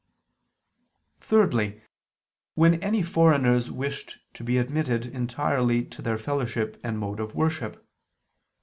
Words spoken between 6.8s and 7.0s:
and